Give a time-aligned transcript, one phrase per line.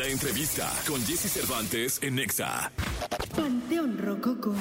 [0.00, 2.72] La entrevista con Jesse Cervantes en Nexa.
[3.36, 4.54] Panteón Rococo.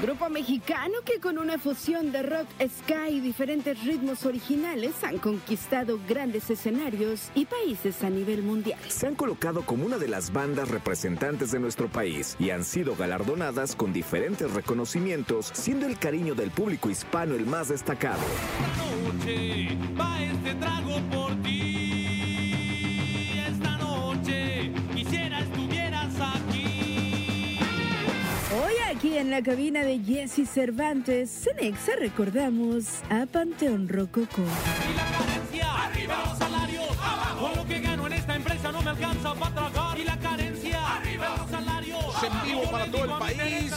[0.00, 5.98] Grupo mexicano que con una fusión de rock, ska y diferentes ritmos originales han conquistado
[6.08, 8.78] grandes escenarios y países a nivel mundial.
[8.86, 12.94] Se han colocado como una de las bandas representantes de nuestro país y han sido
[12.94, 18.22] galardonadas con diferentes reconocimientos, siendo el cariño del público hispano el más destacado.
[19.02, 21.17] noche va este trago por
[28.98, 34.42] aquí en la cabina de Jesse Cervantes, Cenexa recordamos a Panteón Rococo.
[34.42, 37.46] Y la carencia, arriba los salarios, abajo.
[37.46, 40.00] Con lo que gano en esta empresa no me alcanza para tragar.
[40.00, 42.04] Y la carencia, arriba los salarios.
[42.24, 43.72] en vivo para todo el país.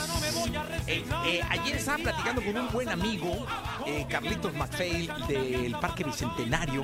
[0.88, 3.45] Eh, eh, ayer estaba platicando con un buen amigo,
[3.85, 6.84] eh, Carlitos McPhail, del Parque Bicentenario.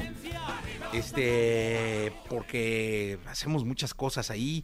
[0.94, 4.64] Este, porque hacemos muchas cosas ahí.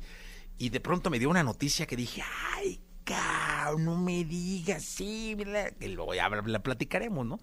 [0.60, 2.22] Y de pronto me dio una noticia que dije,
[2.56, 2.83] ay,
[3.80, 5.72] no me digas, sí, la-".
[5.72, 7.40] que luego ya la platicaremos, ¿no?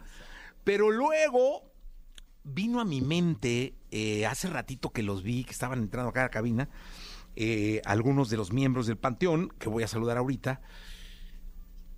[0.65, 1.71] Pero luego
[2.45, 6.25] vino a mi mente, eh, hace ratito que los vi, que estaban entrando acá a
[6.25, 6.69] la cabina,
[7.37, 10.61] eh, algunos de los miembros del Panteón, que voy a saludar ahorita.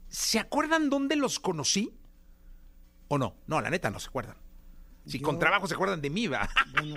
[0.08, 1.94] ¿Se acuerdan dónde los conocí?
[3.08, 3.36] ¿O no?
[3.46, 4.36] No, la neta no se acuerdan.
[5.06, 6.48] Si Yo- con trabajo se acuerdan de mí, va.
[6.72, 6.94] Bueno,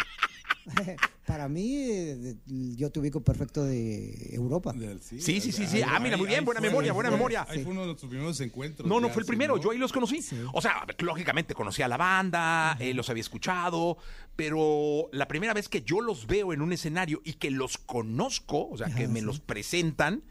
[1.26, 2.38] para mí,
[2.76, 4.74] yo te ubico perfecto de Europa.
[5.02, 5.82] Sí, sí, sí, sí.
[5.82, 7.46] Ah, mira, muy bien, buena memoria, buena memoria.
[7.48, 8.88] Ahí fue uno de nuestros primeros encuentros.
[8.88, 9.62] No, no fue el primero, ¿no?
[9.62, 10.24] yo ahí los conocí.
[10.54, 13.98] O sea, lógicamente conocía a la banda, eh, los había escuchado,
[14.36, 18.70] pero la primera vez que yo los veo en un escenario y que los conozco,
[18.70, 20.24] o sea, que me los presentan,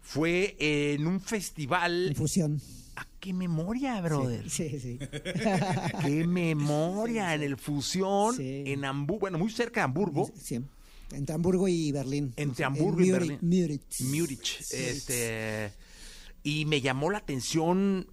[0.00, 2.08] fue en un festival.
[2.08, 2.60] Infusión.
[2.96, 4.48] ¿A qué memoria, brother?
[4.50, 4.98] Sí, sí.
[6.04, 7.34] ¡Qué memoria!
[7.34, 10.30] En el Fusión, en Hamburgo, bueno, muy cerca de Hamburgo.
[10.40, 10.60] Sí.
[11.12, 12.32] Entre Hamburgo y Berlín.
[12.36, 13.38] Entre En Hamburgo y Múrich- Berlín.
[13.42, 14.00] Múrich.
[14.00, 14.60] Múrich.
[14.72, 15.72] Este,
[16.42, 18.06] y me llamó la atención,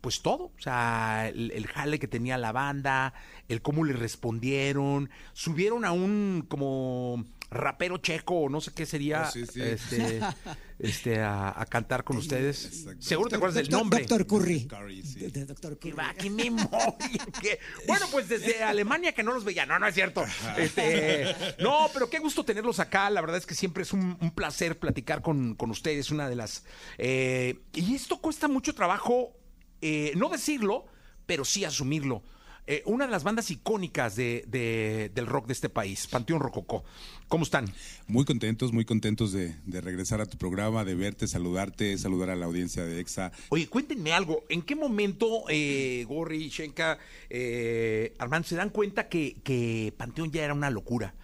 [0.00, 0.44] pues todo.
[0.56, 3.14] O sea, el, el jale que tenía la banda,
[3.48, 5.10] el cómo le respondieron.
[5.34, 9.62] Subieron a un como rapero checo, o no sé qué sería, Oh, sí, sí.
[9.62, 10.20] este,
[10.78, 12.64] este, a, a cantar con ustedes.
[12.66, 13.00] Exacto.
[13.02, 14.00] Seguro te acuerdas del nombre.
[14.00, 14.66] Doctor Curry.
[14.66, 15.20] Curry, sí.
[15.20, 15.92] De- de Doctor Curry.
[15.92, 16.28] va, qué
[17.40, 19.64] qué- Bueno, pues desde Alemania que no los veía.
[19.64, 20.24] No, no es cierto.
[20.56, 23.08] Este, no, pero qué gusto tenerlos acá.
[23.10, 26.10] La verdad es que siempre es un, un placer platicar con, con ustedes.
[26.10, 26.64] Una de las.
[26.98, 29.32] eh, y esto cuesta mucho trabajo,
[29.80, 30.84] eh, no decirlo,
[31.26, 32.22] pero sí asumirlo.
[32.70, 36.84] Eh, una de las bandas icónicas de- de- del rock de este país, Panteón Rococó.
[37.26, 37.72] ¿Cómo están?
[38.08, 42.36] Muy contentos, muy contentos de, de regresar a tu programa, de verte, saludarte, saludar a
[42.36, 43.32] la audiencia de EXA.
[43.48, 44.44] Oye, cuéntenme algo.
[44.50, 46.98] ¿En qué momento eh, Gorri, Shenka,
[47.30, 51.14] eh, Armando se dan cuenta que, que Panteón ya era una locura?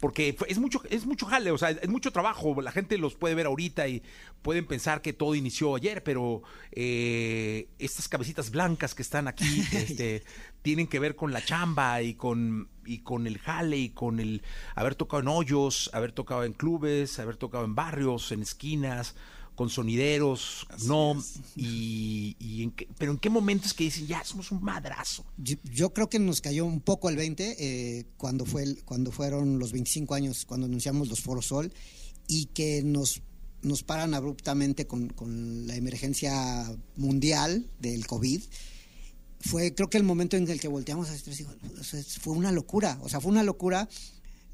[0.00, 2.60] Porque es mucho, es mucho jale, o sea, es mucho trabajo.
[2.62, 4.02] La gente los puede ver ahorita y
[4.42, 6.42] pueden pensar que todo inició ayer, pero
[6.72, 10.22] eh, estas cabecitas blancas que están aquí este,
[10.62, 14.42] tienen que ver con la chamba y con, y con el jale y con el
[14.76, 19.16] haber tocado en hoyos, haber tocado en clubes, haber tocado en barrios, en esquinas,
[19.58, 21.40] con sonideros, Así no, es.
[21.56, 25.24] y, y en qué- pero en qué momentos que dicen, ya, somos un madrazo.
[25.36, 29.10] Yo, yo creo que nos cayó un poco el 20 eh, cuando, fue el- cuando
[29.10, 31.72] fueron los 25 años, cuando anunciamos los Foro Sol
[32.28, 33.20] y que nos,
[33.62, 38.40] nos paran abruptamente con, con la emergencia mundial del COVID.
[39.40, 41.14] Fue creo que el momento en el que volteamos a
[41.82, 43.88] sea, fue una locura, o sea, fue una locura.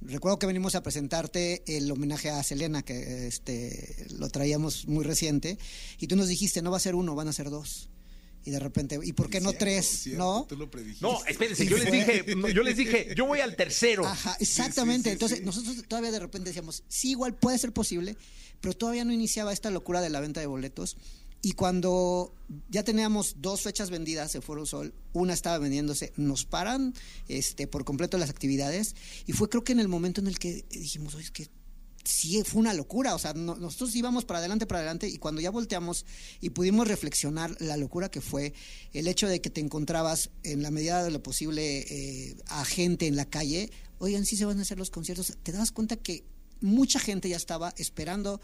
[0.00, 5.58] Recuerdo que venimos a presentarte el homenaje a Selena, que este, lo traíamos muy reciente,
[5.98, 7.88] y tú nos dijiste, no va a ser uno, van a ser dos.
[8.46, 9.86] Y de repente, ¿y por qué no Cierto, tres?
[9.86, 10.46] cierto, ¿No?
[10.46, 11.06] Tú lo predijiste.
[11.06, 14.04] No, espérense, yo les dije, yo les dije, yo voy al tercero.
[14.04, 15.08] Ajá, exactamente.
[15.08, 15.44] sí, Entonces, sí.
[15.44, 18.18] nosotros todavía de repente decíamos, sí, igual puede ser posible,
[18.60, 20.98] pero todavía no iniciaba esta locura de la venta de boletos.
[21.44, 22.34] Y cuando
[22.70, 26.94] ya teníamos dos fechas vendidas de Foro Sol, una estaba vendiéndose, nos paran
[27.28, 28.96] este, por completo las actividades.
[29.26, 31.48] Y fue creo que en el momento en el que dijimos, oye, es que
[32.02, 35.40] sí fue una locura, o sea, no- nosotros íbamos para adelante, para adelante, y cuando
[35.42, 36.06] ya volteamos
[36.40, 38.54] y pudimos reflexionar la locura que fue
[38.92, 43.06] el hecho de que te encontrabas en la medida de lo posible eh, a gente
[43.06, 46.24] en la calle, oigan, sí se van a hacer los conciertos, te das cuenta que
[46.60, 48.40] mucha gente ya estaba esperando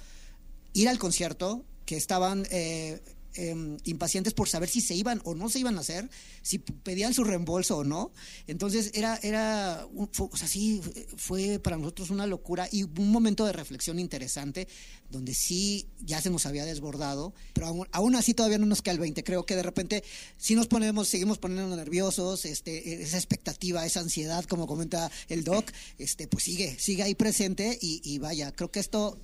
[0.73, 3.01] ir al concierto, que estaban eh,
[3.35, 6.09] em, impacientes por saber si se iban o no se iban a hacer,
[6.43, 8.13] si pedían su reembolso o no.
[8.47, 10.81] Entonces era, era o sea, sí,
[11.17, 14.69] fue para nosotros una locura y un momento de reflexión interesante
[15.11, 19.01] donde sí ya se nos había desbordado, pero aún, así todavía no nos queda el
[19.01, 19.25] 20.
[19.25, 20.05] Creo que de repente
[20.37, 25.71] sí nos ponemos, seguimos poniendo nerviosos, este, esa expectativa, esa ansiedad, como comenta el doc,
[25.99, 29.19] este, pues sigue, sigue ahí presente y vaya, creo que esto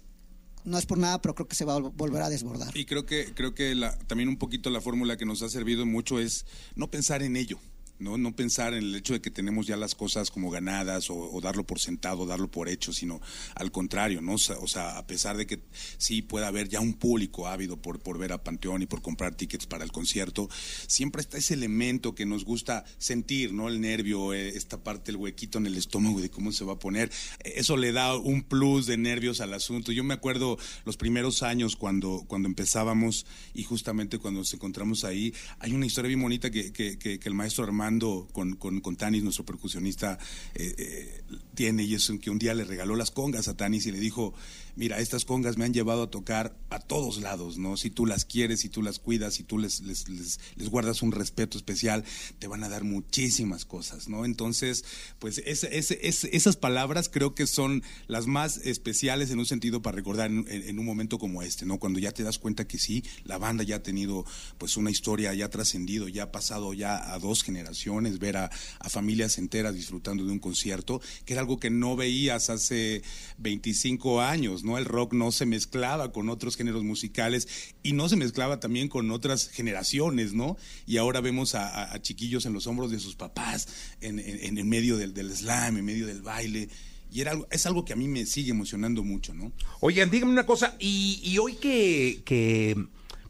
[0.67, 2.77] no es por nada, pero creo que se va a volver a desbordar.
[2.77, 5.87] Y creo que, creo que la, también un poquito la fórmula que nos ha servido
[5.87, 7.59] mucho es no pensar en ello.
[7.99, 8.19] ¿No?
[8.19, 11.65] No pensar en el hecho de que tenemos ya las cosas como ganadas o, darlo
[11.65, 13.21] por sentado, darlo por hecho, sino
[13.55, 14.35] al contrario, ¿no?
[14.35, 15.61] O sea, a pesar de que
[15.99, 19.35] sí pueda haber ya un público ávido por, por ver a Panteón y por comprar
[19.35, 20.49] tickets para el concierto,
[20.87, 23.69] siempre está ese elemento que nos gusta sentir, ¿no?
[23.69, 26.79] El nervio, eh, esta parte, el huequito en el estómago de cómo se va a
[26.79, 27.11] poner.
[27.45, 29.93] Eso le da un plus de nervios al asunto.
[29.93, 35.33] Yo me acuerdo los primeros años cuando, cuando empezábamos y justamente cuando nos encontramos ahí,
[35.59, 37.86] hay una historia bien bonita que, que, que, el maestro Armando
[38.33, 40.19] con, con, Tanis, nuestro percusionista,
[40.55, 41.23] eh, eh,
[41.55, 44.35] tiene, y es que un día le regaló las congas a Tanis y le dijo,
[44.77, 47.77] mira, estas congas me han llevado a tocar a todos lados, ¿no?
[47.77, 51.13] Si tú las quieres, si tú las cuidas, si tú les, les, les, guardas un
[51.13, 52.05] respeto especial,
[52.39, 54.25] te van a dar muchísimas cosas, ¿no?
[54.25, 54.85] Entonces,
[55.19, 60.79] pues esas palabras creo que son las más especiales en un sentido para recordar en,
[60.79, 61.79] un momento como este, ¿no?
[61.79, 64.25] Cuando ya te das cuenta que sí, la banda ya ha tenido
[64.59, 67.76] pues una historia, ya ha trascendido, ya ha pasado ya a dos generaciones,
[68.19, 68.51] ver a,
[68.89, 73.03] familias enteras disfrutando de un concierto, que era algo que no veías hace
[73.39, 74.79] 25 años, ¿no?
[74.79, 77.49] El rock no se mezclaba con otros géneros musicales
[77.83, 80.57] y no se mezclaba también con otras generaciones, ¿no?
[80.87, 83.69] Y ahora vemos a, chiquillos en los hombros de sus papás,
[84.01, 86.69] en, en, medio del, slam, en medio del baile.
[87.11, 89.53] Y era algo, es algo que a mí me sigue emocionando mucho, ¿no?
[89.81, 92.77] Oigan, díganme una cosa, y, hoy que, que,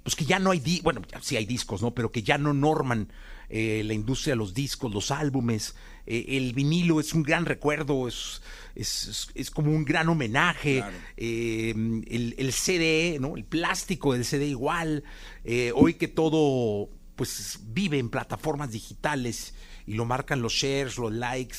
[0.02, 1.94] pues que ya no hay, bueno, sí hay discos, ¿no?
[1.94, 3.08] Pero que ya no norman
[3.48, 5.74] eh, la industria de los discos, los álbumes,
[6.06, 8.42] eh, el vinilo es un gran recuerdo, es
[8.74, 10.84] es, como un gran homenaje.
[11.16, 11.74] Eh,
[12.06, 13.36] el, CD, ¿no?
[13.36, 15.02] El plástico del CD igual.
[15.74, 19.54] Hoy que todo pues vive en plataformas digitales
[19.86, 21.56] y lo marcan los shares, los likes.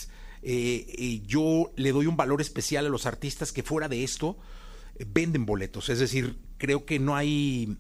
[1.25, 4.37] Yo le doy un valor especial a los artistas que fuera de esto
[5.05, 5.89] venden boletos.
[5.89, 7.77] Es decir, creo que no hay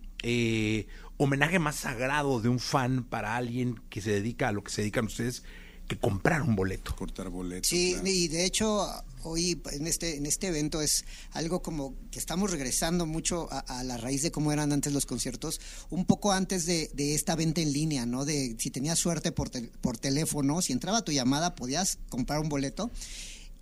[1.17, 4.81] homenaje más sagrado de un fan para alguien que se dedica a lo que se
[4.81, 5.43] dedican ustedes
[5.87, 6.95] que comprar un boleto.
[6.95, 7.69] Cortar boletos.
[7.69, 8.87] Sí, y de hecho
[9.23, 13.97] hoy en este, en este evento es algo como que estamos regresando mucho a, la
[13.97, 15.59] raíz de cómo eran antes los conciertos,
[15.89, 18.25] un poco antes de, esta venta en línea, ¿no?
[18.25, 19.49] De si tenías suerte por,
[19.79, 22.91] por teléfono, si entraba tu llamada podías comprar un boleto.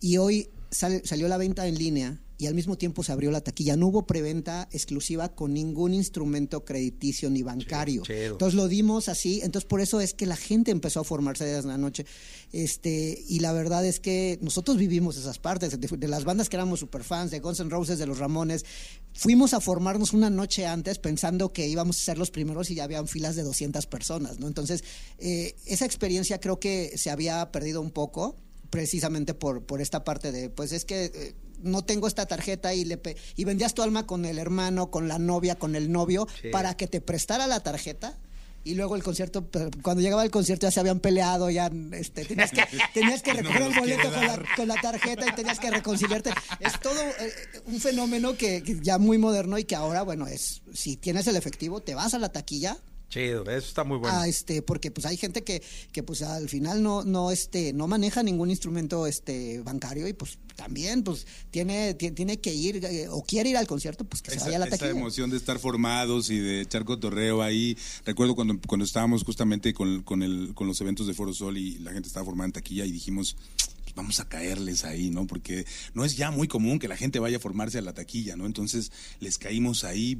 [0.02, 3.78] Y hoy salió la venta en línea y al mismo tiempo se abrió la taquilla.
[3.78, 8.04] No hubo preventa exclusiva con ningún instrumento crediticio ni bancario.
[8.08, 11.68] Entonces lo dimos así, entonces por eso es que la gente empezó a formarse desde
[11.68, 12.06] la noche.
[12.52, 16.80] Este, y la verdad es que nosotros vivimos esas partes, de, las bandas que éramos
[16.80, 18.66] super fans, de Guns N' Roses, de los Ramones,
[19.14, 22.84] fuimos a formarnos una noche antes pensando que íbamos a ser los primeros y ya
[22.84, 24.48] habían filas de 200 personas, ¿no?
[24.48, 24.84] Entonces,
[25.20, 28.36] eh, esa experiencia creo que se había perdido un poco
[28.70, 32.86] precisamente por, por esta parte de, pues es que eh, no tengo esta tarjeta y
[32.86, 33.00] le
[33.36, 36.88] y vendías tu alma con el hermano, con la novia, con el novio para que
[36.88, 38.18] te prestara la tarjeta.
[38.64, 39.48] Y luego el concierto,
[39.84, 42.64] cuando llegaba el concierto ya se habían peleado, ya este, tenías que,
[42.96, 44.12] tenías que recoger el boleto
[44.56, 46.32] con la, tarjeta y tenías que reconciliarte.
[46.60, 47.32] Es todo eh,
[47.68, 51.82] un fenómeno que, ya muy moderno y que ahora, bueno, es si tienes el efectivo,
[51.84, 52.80] te vas a la taquilla,
[53.10, 54.24] Chido, eso está muy bueno.
[54.24, 55.62] este, porque pues hay gente que,
[55.92, 60.40] que pues al final no, no, este, no maneja ningún instrumento este bancario y pues
[60.56, 64.40] también pues tiene, tiene, que ir eh, o quiere ir al concierto, pues que se
[64.40, 64.90] vaya a la taquilla.
[64.90, 67.78] Esa emoción de estar formados y de echar cotorreo ahí.
[68.06, 71.78] Recuerdo cuando, cuando estábamos justamente con, con, el, con los eventos de Foro Sol y
[71.80, 73.36] la gente estaba formada en taquilla y dijimos
[73.84, 75.28] pues, vamos a caerles ahí, ¿no?
[75.28, 78.36] Porque no es ya muy común que la gente vaya a formarse a la taquilla,
[78.36, 78.46] ¿no?
[78.46, 80.18] Entonces les caímos ahí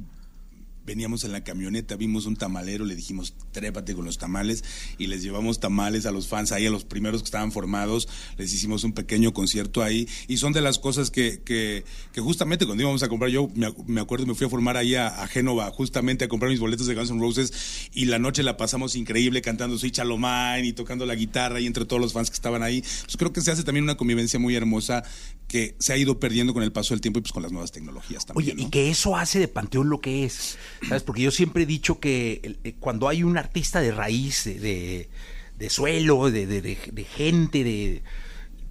[0.86, 4.64] veníamos en la camioneta, vimos un tamalero, le dijimos, trépate con los tamales
[4.98, 8.52] y les llevamos tamales a los fans ahí, a los primeros que estaban formados, les
[8.52, 12.82] hicimos un pequeño concierto ahí y son de las cosas que, que, que justamente cuando
[12.82, 16.28] íbamos a comprar, yo me, acuerdo, me fui a formar ahí a, Génova justamente a
[16.28, 19.90] comprar mis boletos de Guns N' Roses y la noche la pasamos increíble cantando Soy
[19.90, 22.82] Chalomán y tocando la guitarra y entre todos los fans que estaban ahí.
[22.82, 25.02] Pues creo que se hace también una convivencia muy hermosa
[25.48, 27.72] que se ha ido perdiendo con el paso del tiempo y pues con las nuevas
[27.72, 28.56] tecnologías también.
[28.56, 30.58] Oye, y que eso hace de Panteón lo que es.
[30.82, 31.02] ¿Sabes?
[31.02, 35.08] Porque yo siempre he dicho que eh, cuando hay un artista de raíz, de,
[35.58, 38.02] de suelo, de, de, gente, de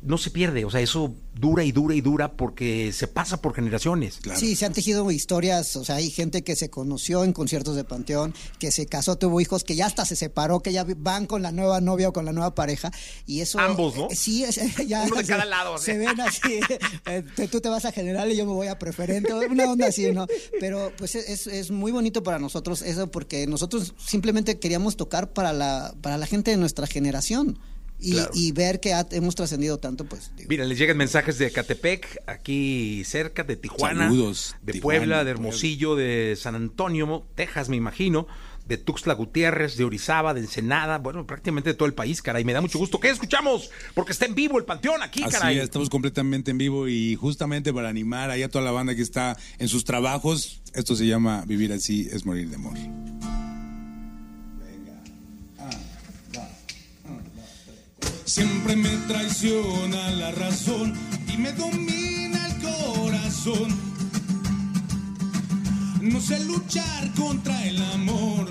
[0.05, 3.53] no se pierde, o sea, eso dura y dura y dura porque se pasa por
[3.53, 4.19] generaciones.
[4.35, 7.83] Sí, se han tejido historias, o sea, hay gente que se conoció en conciertos de
[7.83, 11.41] Panteón, que se casó, tuvo hijos, que ya hasta se separó, que ya van con
[11.41, 12.91] la nueva novia o con la nueva pareja,
[13.25, 13.59] y eso...
[13.59, 14.07] Ambos, ¿no?
[14.09, 15.03] eh, Sí, es- ya...
[15.03, 15.97] Uno de se- cada lado, Se ¿sí?
[15.97, 16.59] ven así,
[17.07, 19.87] eh, te- tú te vas a general y yo me voy a preferente, una onda
[19.87, 20.27] así, ¿no?
[20.59, 25.51] Pero pues es, es muy bonito para nosotros eso porque nosotros simplemente queríamos tocar para
[25.51, 27.57] la, para la gente de nuestra generación.
[27.99, 28.31] Y, Claro.
[28.35, 32.21] y ver que ha- hemos trascendido tanto, pues digo, Mira, les llegan mensajes de Catepec,
[32.27, 35.31] aquí cerca, de Tijuana, Saludos, de Tijuana, Puebla, de.
[35.31, 38.27] Hermosillo, de San Antonio, Texas, me imagino,
[38.67, 42.43] de Tuxtla Gutiérrez, de Orizaba, de Ensenada, bueno, prácticamente de todo el país, caray.
[42.43, 42.99] Me da mucho gusto.
[42.99, 43.69] ¿Qué escuchamos?
[43.93, 45.57] Porque está en vivo el Panteón aquí, Así caray.
[45.59, 49.03] es, estamos completamente en vivo y justamente para animar ahí a toda la banda que
[49.03, 52.73] está en sus trabajos, esto se llama Vivir así es morir de amor.
[58.25, 60.93] Siempre me traiciona la razón
[61.31, 63.67] y me domina el corazón.
[66.01, 68.49] No sé luchar contra el amor.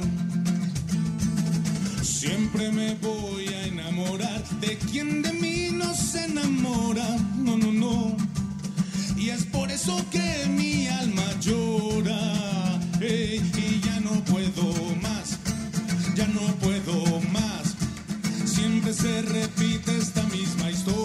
[2.03, 7.07] Siempre me voy a enamorar de quien de mí no se enamora.
[7.37, 8.17] No, no, no.
[9.17, 12.81] Y es por eso que mi alma llora.
[13.01, 15.37] Y ya no puedo más.
[16.15, 17.54] Ya no puedo más.
[18.65, 21.04] Siempre se repite esta misma historia.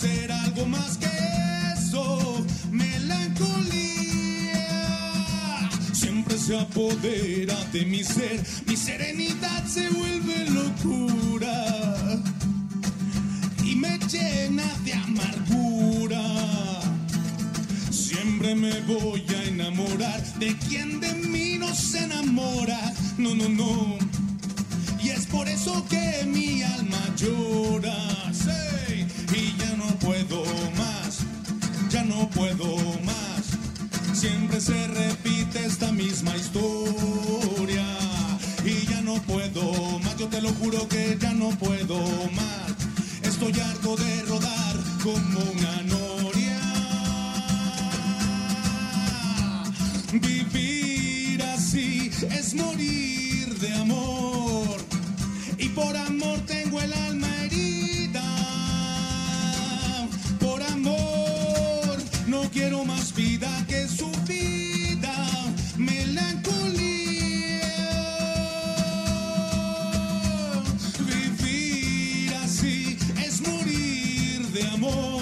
[0.00, 1.10] Ser algo más que
[1.76, 2.46] eso.
[2.70, 3.80] Melancolía
[5.92, 8.40] siempre se apodera de mi ser.
[8.66, 11.58] Mi serenidad se vuelve locura
[13.62, 16.22] y me llena de amargura.
[17.90, 22.80] Siempre me voy a enamorar de quien de mí no se enamora.
[23.18, 23.98] No, no, no.
[25.02, 28.10] Y es por eso que mi alma llora.
[34.20, 37.86] Siempre se repite esta misma historia.
[38.66, 40.14] Y ya no puedo más.
[40.18, 41.98] Yo te lo juro que ya no puedo
[42.32, 42.70] más.
[43.22, 46.60] Estoy harto de rodar como una noria.
[50.12, 54.76] Vivir así es morir de amor.
[55.56, 57.29] Y por amor tengo el alma
[74.80, 75.19] morir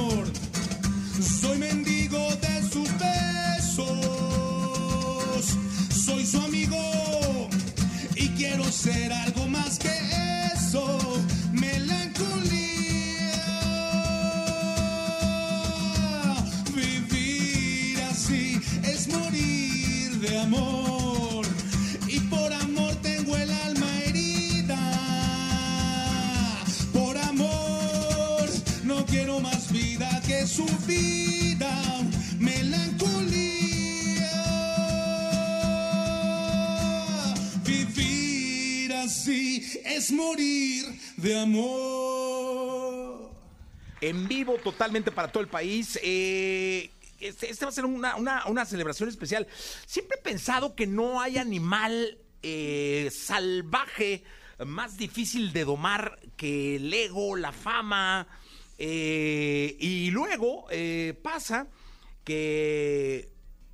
[40.12, 40.84] morir
[41.16, 43.30] de amor.
[44.00, 45.98] En vivo totalmente para todo el país.
[46.02, 49.46] Eh, este, este va a ser una, una- una celebración especial.
[49.86, 54.22] Siempre he pensado que no hay animal eh, salvaje
[54.64, 58.26] más difícil de domar que el ego, la fama.
[58.78, 61.66] eh, y luego eh, pasa
[62.22, 63.28] que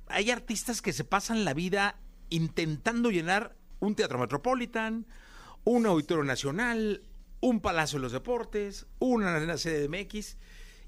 [0.07, 1.99] hay artistas que se pasan la vida
[2.29, 5.05] intentando llenar un teatro metropolitan,
[5.65, 7.03] un auditorio nacional,
[7.41, 10.37] un palacio de los deportes, una sede de MX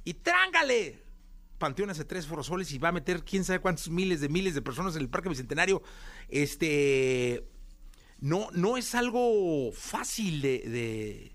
[0.06, 1.00] y trángale.
[1.58, 4.62] Panteón hace tres forosoles y va a meter quién sabe cuántos miles de miles de
[4.62, 5.82] personas en el Parque Bicentenario.
[6.30, 7.44] Este
[8.20, 11.32] no, no es algo fácil de, de-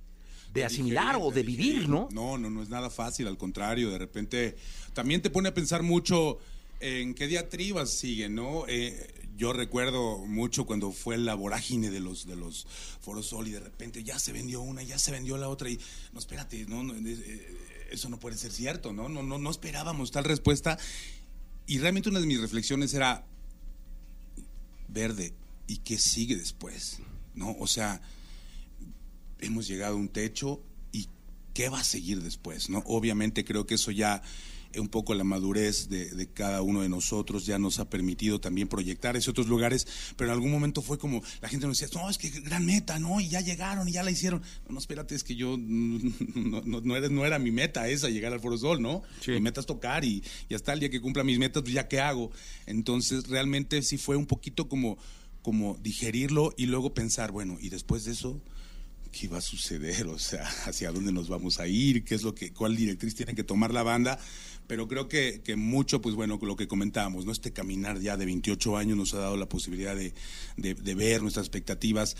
[0.52, 2.08] de asimilar o de vivir, ¿no?
[2.12, 4.54] No, no, no es nada fácil, al contrario, de repente
[4.92, 6.38] también te pone a pensar mucho
[6.78, 8.64] en qué diatribas siguen, ¿no?
[8.68, 12.64] Eh, yo recuerdo mucho cuando fue la vorágine de los de los
[13.00, 15.80] Forosol y de repente ya se vendió una, ya se vendió la otra y
[16.12, 19.08] no espérate, no, no, eh, eso no puede ser cierto, ¿no?
[19.08, 20.78] No no no esperábamos tal respuesta
[21.66, 23.26] y realmente una de mis reflexiones era
[24.86, 25.34] verde
[25.66, 26.98] y qué sigue después,
[27.34, 27.56] ¿no?
[27.58, 28.00] O sea,
[29.40, 31.08] hemos llegado a un techo y
[31.52, 32.84] qué va a seguir después, ¿no?
[32.86, 34.22] Obviamente creo que eso ya
[34.78, 39.16] un poco la madurez de, cada uno de nosotros ya nos ha permitido también proyectar
[39.16, 39.86] esos otros lugares,
[40.16, 42.98] pero en algún momento fue como, la gente nos decía, no, es que gran meta,
[42.98, 43.20] ¿no?
[43.20, 44.42] Y ya llegaron y ya la hicieron.
[44.66, 48.32] No, no espérate, es que yo, no, no, era, no era mi meta esa, llegar
[48.32, 49.02] al Foro Sol, ¿no?
[49.26, 51.88] Mi meta es tocar y, y hasta el día que cumpla mis metas, pues ya
[51.88, 52.30] qué hago.
[52.66, 54.98] Entonces, realmente sí fue un poquito como,
[55.42, 58.40] como digerirlo y luego pensar, bueno, y después de eso...
[59.12, 60.08] ¿qué va a suceder?
[60.08, 62.04] O sea, ¿hacia dónde nos vamos a ir?
[62.04, 64.18] ¿Qué es lo que, cuál directriz tiene que tomar la banda?
[64.68, 67.32] pero creo que, que mucho, pues bueno, lo que comentábamos, ¿no?
[67.32, 70.14] Este caminar ya de 28 años nos ha dado la posibilidad de,
[70.56, 72.16] de ver nuestras expectativas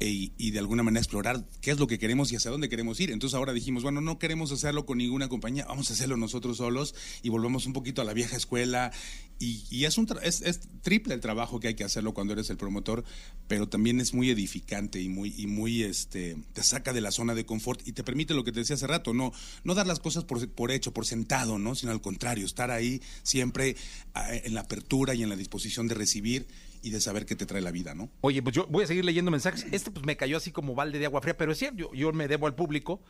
[0.00, 3.00] e, y de alguna manera explorar qué es lo que queremos y hacia dónde queremos
[3.00, 3.10] ir.
[3.10, 6.94] Entonces ahora dijimos, bueno, no queremos hacerlo con ninguna compañía, vamos a hacerlo nosotros solos
[7.22, 8.92] y volvemos un poquito a la vieja escuela.
[9.40, 12.56] Y, es, un es, es, triple el trabajo que hay que hacerlo cuando eres el
[12.56, 13.04] promotor,
[13.46, 17.34] pero también es muy edificante y muy, y muy este, te saca de la zona
[17.34, 20.00] de confort y te permite lo que te decía hace rato, no, no dar las
[20.00, 21.76] cosas por, por hecho, por sentado, ¿no?
[21.76, 23.76] sino al contrario, estar ahí siempre
[24.14, 26.46] en la apertura y en la disposición de recibir
[26.82, 28.10] y de saber qué te trae la vida, ¿no?
[28.20, 29.66] Oye, pues yo voy a seguir leyendo mensajes.
[29.72, 32.28] Este pues me cayó así como balde de agua fría, pero es cierto, yo, me
[32.28, 33.00] debo al público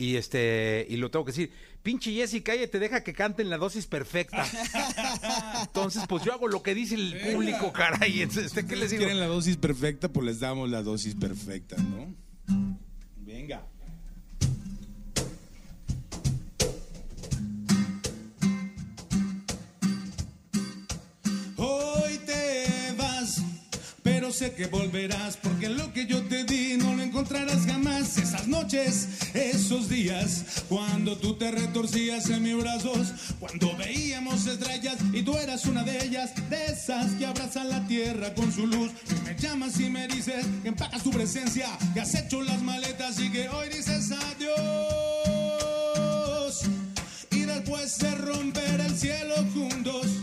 [0.00, 1.52] y este y lo tengo que decir.
[1.82, 4.46] Pinche Jessica, ella te deja que canten la dosis perfecta.
[5.62, 8.22] Entonces, pues yo hago lo que dice el público, caray.
[8.22, 9.00] Este, ¿Qué les digo?
[9.00, 12.14] quieren la dosis perfecta, pues les damos la dosis perfecta, ¿no?
[13.16, 13.66] Venga.
[24.32, 28.16] Sé que volverás, porque lo que yo te di no lo encontrarás jamás.
[28.18, 33.08] Esas noches, esos días, cuando tú te retorcías en mis brazos,
[33.38, 38.32] cuando veíamos estrellas y tú eras una de ellas, de esas que abrazan la tierra
[38.34, 38.92] con su luz.
[39.24, 43.30] Me llamas y me dices que empacas tu presencia, que has hecho las maletas y
[43.30, 44.60] que hoy dices adiós.
[47.30, 50.19] Y después de romper el cielo juntos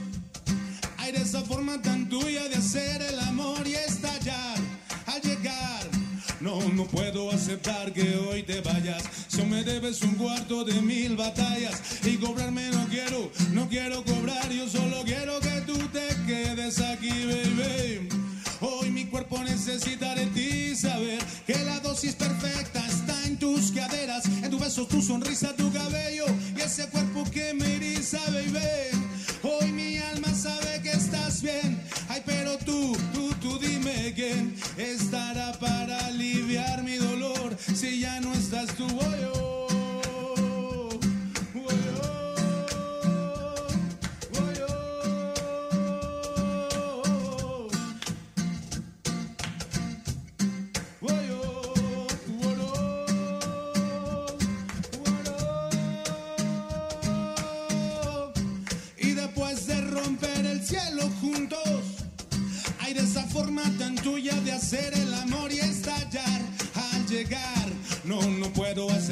[1.27, 4.57] esa forma tan tuya de hacer el amor y estallar
[5.07, 5.83] al llegar.
[6.39, 9.03] No, no puedo aceptar que hoy te vayas.
[9.27, 14.49] Si me debes un cuarto de mil batallas y cobrarme no quiero, no quiero cobrar.
[14.49, 18.07] Yo solo quiero que tú te quedes aquí, baby.
[18.61, 24.25] Hoy mi cuerpo necesita de ti saber que la dosis perfecta está en tus caderas,
[24.27, 26.25] en tus besos, tu sonrisa, tu cabello
[26.55, 28.96] y ese cuerpo que me eriza, baby.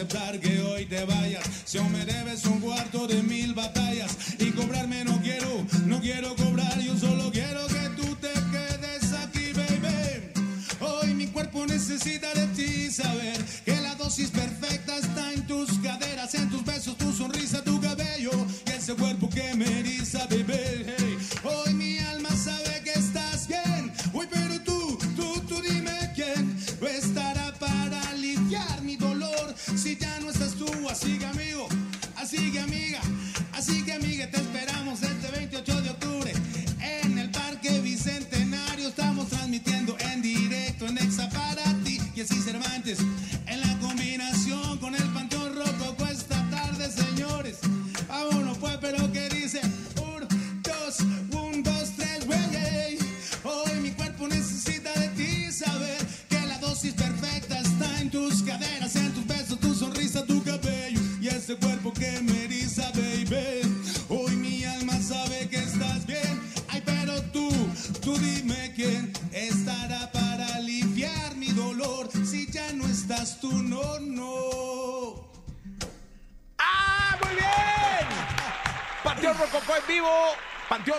[0.05, 1.43] Aceptar que hoy te vayas.
[1.65, 6.35] Si aún me debes un cuarto de mil batallas y cobrarme no quiero, no quiero
[6.35, 6.79] cobrar.
[6.79, 10.31] Yo solo quiero que tú te quedes aquí, baby.
[10.79, 16.35] Hoy mi cuerpo necesita de ti saber que la dosis perfecta está en tus caderas,
[16.35, 18.31] en tus besos, tu sonrisa, tu cabello
[18.67, 20.44] y ese cuerpo que me eriza, baby.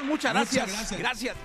[0.05, 0.99] Muchas Muchas gracias.
[0.99, 1.37] gracias.